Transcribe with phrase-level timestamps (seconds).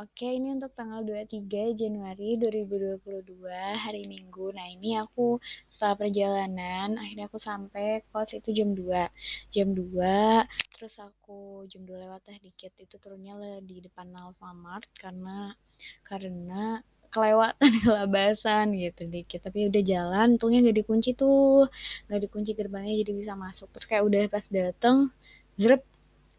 [0.00, 4.48] Oke, ini untuk tanggal 23 Januari 2022, hari Minggu.
[4.48, 5.36] Nah, ini aku
[5.68, 9.12] setelah perjalanan, akhirnya aku sampai kos itu jam 2.
[9.52, 12.72] Jam 2, terus aku jam 2 lewat lah dikit.
[12.80, 15.52] Itu turunnya di depan Alfamart karena
[16.00, 16.80] karena
[17.12, 21.66] kelewatan kelabasan gitu dikit tapi udah jalan untungnya gak dikunci tuh
[22.06, 25.10] gak dikunci gerbangnya jadi bisa masuk terus kayak udah pas dateng
[25.58, 25.82] zrep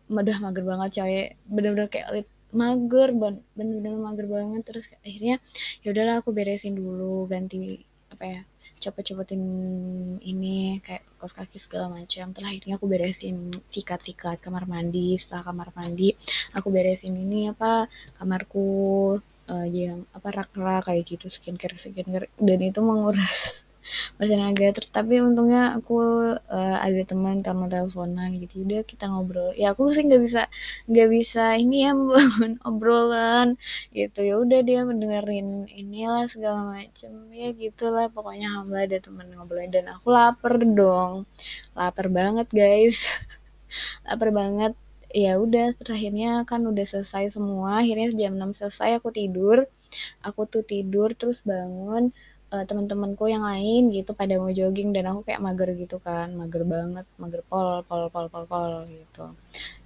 [0.08, 2.24] udah mager banget coy bener-bener kayak
[2.54, 4.62] mager bener-bener mager banget.
[4.68, 5.36] Terus akhirnya
[5.84, 7.82] ya udahlah aku beresin dulu ganti
[8.14, 8.42] apa ya
[8.82, 9.44] cepet-cepetin
[10.26, 12.34] ini kayak kos kaki segala macam.
[12.34, 13.36] Terus akhirnya aku beresin
[13.70, 15.18] sikat-sikat kamar mandi.
[15.22, 16.14] Setelah kamar mandi
[16.58, 18.68] aku beresin ini apa kamarku
[19.52, 23.62] uh, yang apa rak-rak kayak gitu skincare skincare dan itu menguras
[24.18, 24.66] bertenaga.
[24.76, 25.96] Terus tapi untungnya aku
[26.38, 28.64] uh, ada teman teman teleponan gitu.
[28.66, 29.52] Udah kita ngobrol.
[29.60, 30.42] Ya aku sih nggak bisa
[30.90, 33.48] nggak bisa ini ya bangun obrolan
[33.96, 34.20] gitu.
[34.24, 37.12] Ya udah dia mendengarin inilah segala macem.
[37.34, 41.28] Ya gitulah pokoknya hamba ada teman ngobrolin dan aku lapar dong.
[41.78, 43.08] Lapar banget guys.
[44.08, 44.74] Lapar banget.
[45.12, 47.84] Ya udah terakhirnya kan udah selesai semua.
[47.84, 49.68] Akhirnya jam 6 selesai aku tidur.
[50.24, 52.16] Aku tuh tidur terus bangun
[52.54, 56.64] uh, teman-temanku yang lain gitu pada mau jogging dan aku kayak mager gitu kan mager
[56.68, 59.26] banget mager pol pol pol pol pol gitu.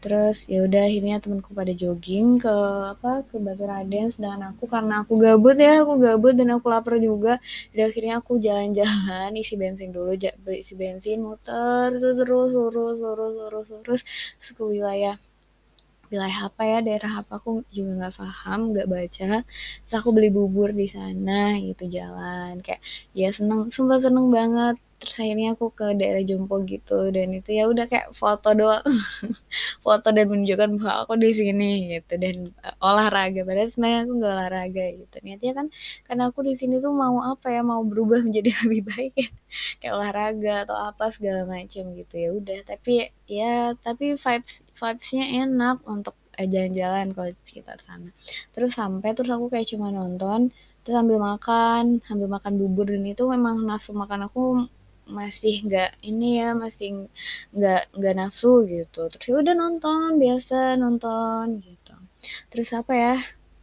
[0.03, 2.55] Terus ya udah akhirnya temanku pada jogging ke
[2.94, 6.95] apa ke Batu Raden sedangkan aku karena aku gabut ya aku gabut dan aku lapar
[7.02, 7.33] juga.
[7.73, 10.11] Dan akhirnya aku jalan-jalan isi bensin dulu
[10.52, 14.02] isi bensin muter terus terus terus terus terus terus
[14.57, 15.16] ke wilayah
[16.16, 19.25] wilayah apa ya daerah apa aku juga nggak paham nggak baca.
[19.83, 21.31] Terus aku beli bubur di sana
[21.67, 22.53] gitu jalan.
[22.66, 22.81] Kayak
[23.19, 27.13] ya seneng sumpah seneng banget terus akhirnya aku ke daerah Jompo gitu.
[27.15, 28.83] Dan itu ya udah kayak foto doang.
[29.85, 32.13] Foto dan menunjukkan bahwa aku di sini gitu.
[32.17, 33.41] Dan uh, olahraga.
[33.47, 35.15] Padahal sebenarnya aku nggak olahraga gitu.
[35.25, 35.67] Niatnya kan
[36.09, 37.61] karena aku di sini tuh mau apa ya?
[37.61, 39.29] Mau berubah menjadi lebih baik ya.
[39.79, 42.13] Kayak olahraga atau apa segala macam gitu.
[42.17, 42.91] Ya udah tapi
[43.29, 48.09] ya tapi vibes vibesnya enak untuk eh, jalan-jalan kalau sekitar sana.
[48.53, 50.51] Terus sampai terus aku kayak cuma nonton
[50.85, 52.85] terus sambil makan sambil makan bubur.
[52.94, 54.41] Dan itu memang nafsu makan aku
[55.05, 56.88] masih nggak ini ya masih
[57.55, 59.01] nggak nggak nafsu gitu.
[59.11, 61.93] Terus ya udah nonton biasa nonton gitu.
[62.51, 63.15] Terus apa ya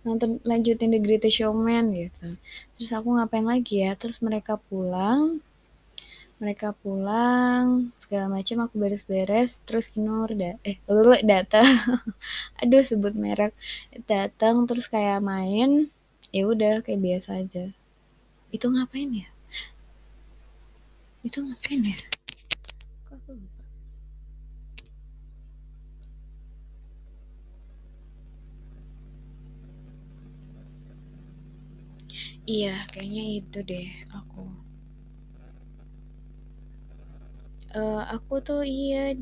[0.07, 2.39] nonton lanjutin The Greatest Showman gitu.
[2.79, 3.93] Terus aku ngapain lagi ya?
[3.99, 5.43] Terus mereka pulang
[6.43, 9.63] mereka pulang segala macam aku beres-beres.
[9.67, 11.67] Terus Kinur da eh lu datang
[12.63, 13.55] aduh sebut merek.
[14.07, 15.91] Datang terus kayak main
[16.35, 17.71] ya udah kayak biasa aja.
[18.55, 19.32] Itu ngapain ya
[21.27, 21.99] itu ngapain ya?
[23.07, 23.63] Kok aku lupa?
[32.43, 34.41] Iya kayaknya itu deh aku.
[37.73, 39.15] Uh, aku tuh iya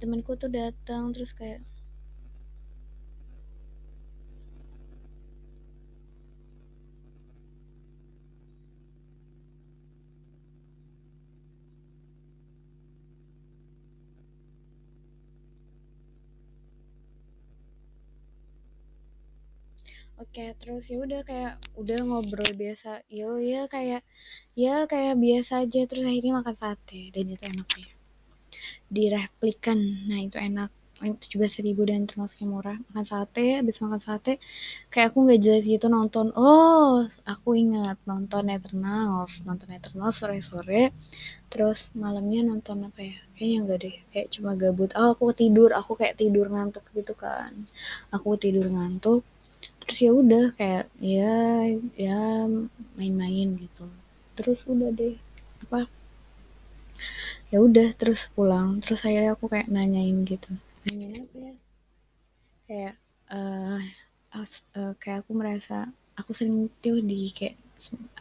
[0.00, 1.60] temanku tuh datang terus kayak
[20.22, 23.02] Oke, terus ya udah kayak udah ngobrol biasa.
[23.10, 24.02] Yo ya kayak
[24.54, 27.90] ya kayak biasa aja terus akhirnya makan sate dan itu enak ya.
[28.96, 29.78] Direplikan.
[30.06, 30.70] Nah, itu enak.
[31.02, 32.78] Itu juga seribu dan termasuk yang murah.
[32.86, 34.32] Makan sate, habis makan sate
[34.94, 36.30] kayak aku nggak jelas gitu nonton.
[36.38, 40.94] Oh, aku ingat nonton Eternals, nonton Eternals sore-sore.
[41.50, 43.18] Terus malamnya nonton apa ya?
[43.34, 43.96] Kayaknya enggak deh.
[44.14, 44.90] Kayak cuma gabut.
[44.94, 45.74] Oh, aku tidur.
[45.74, 47.50] Aku kayak tidur ngantuk gitu kan.
[48.14, 49.26] Aku tidur ngantuk
[49.84, 51.34] terus ya udah kayak ya
[51.94, 52.48] ya
[52.96, 53.84] main-main gitu.
[54.34, 55.14] Terus udah deh
[55.68, 55.86] apa
[57.52, 58.80] ya udah terus pulang.
[58.82, 60.50] Terus saya aku kayak nanyain gitu.
[60.88, 61.54] Nanyain apa ya?
[62.64, 62.94] Kayak
[63.30, 63.80] uh,
[64.74, 65.88] uh, kayak aku merasa
[66.18, 67.58] aku sering tuh di kayak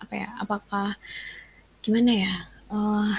[0.01, 0.97] apa ya apakah
[1.79, 2.35] gimana ya
[2.73, 3.13] uh,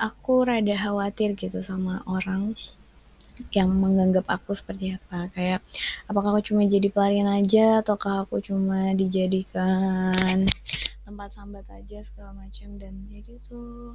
[0.00, 2.56] aku rada khawatir gitu sama orang
[3.50, 5.30] yang menganggap aku seperti apa.
[5.34, 5.60] Kayak
[6.06, 10.46] apakah aku cuma jadi pelarian aja ataukah aku cuma dijadikan
[11.04, 13.94] tempat sambat aja segala macam dan ya gitu.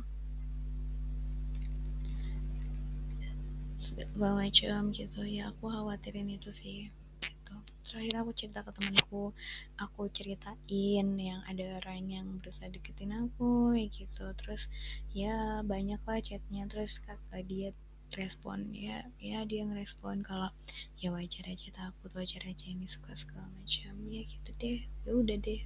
[3.79, 5.21] Segala macam gitu.
[5.25, 7.55] Ya aku khawatirin itu sih gitu.
[7.81, 9.33] terakhir aku cerita ke temanku
[9.81, 14.25] aku ceritain yang ada orang yang berusaha deketin aku ya gitu.
[14.37, 14.69] Terus
[15.15, 16.69] ya banyak lah chatnya.
[16.69, 17.73] Terus kata dia
[18.17, 20.49] respon ya ya dia ngerespon kalau
[20.97, 23.93] ya wajar aja takut wajar aja ini suka segala macam.
[24.09, 24.79] Ya gitu deh.
[25.05, 25.61] Ya udah deh.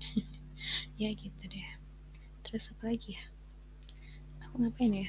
[0.96, 1.68] Ya gitu deh.
[2.42, 3.24] Terus apa lagi ya?
[4.48, 5.08] Aku ngapain ya?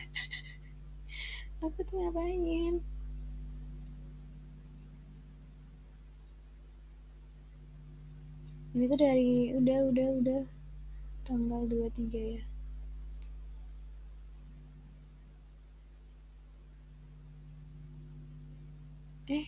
[1.66, 2.84] Aku tuh ngapain?
[8.76, 10.44] Ini tuh dari udah udah udah.
[11.26, 12.44] Tanggal 23 ya
[19.28, 19.48] eh?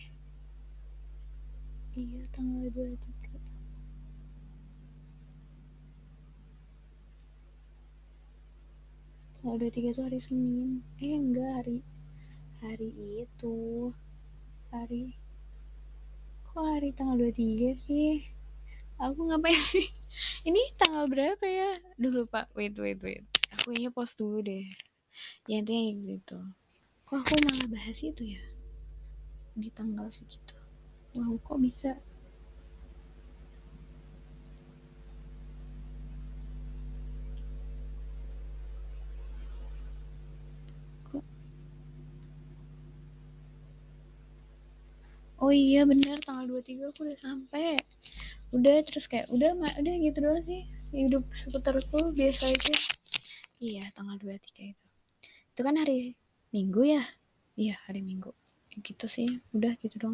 [1.96, 3.00] Iya tanggal 23
[9.40, 10.70] tanggal 23 itu hari Senin.
[11.00, 11.78] Eh enggak hari
[12.60, 12.90] hari
[13.24, 13.88] itu.
[14.68, 15.16] Hari
[16.44, 18.20] kok hari tanggal 23 sih?
[19.00, 19.88] Aku ngapain sih?
[20.48, 21.80] Ini tanggal berapa ya?
[21.96, 22.52] Duh lupa.
[22.52, 23.24] Wait wait wait.
[23.56, 24.68] Aku kayaknya post dulu deh.
[25.48, 26.38] Ya intinya gitu.
[27.08, 28.59] Kok aku malah bahas itu ya
[29.56, 30.54] di tanggal segitu.
[31.14, 31.92] Wow kok bisa?
[45.40, 47.80] Oh iya bener tanggal 23 aku udah sampai.
[48.52, 50.68] Udah terus kayak udah udah gitu doang sih.
[50.92, 52.76] Hidup seputarku biasa aja.
[53.56, 54.86] Iya tanggal 23 itu.
[55.56, 56.12] Itu kan hari
[56.52, 57.02] minggu ya?
[57.56, 58.36] Iya hari minggu
[58.86, 59.26] gitu sih
[59.56, 60.08] udah gitu dong